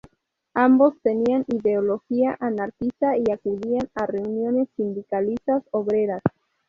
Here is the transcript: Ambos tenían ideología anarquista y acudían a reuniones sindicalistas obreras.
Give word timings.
Ambos 0.55 0.95
tenían 1.03 1.45
ideología 1.47 2.35
anarquista 2.39 3.15
y 3.17 3.29
acudían 3.31 3.87
a 3.93 4.07
reuniones 4.07 4.67
sindicalistas 4.75 5.61
obreras. 5.69 6.23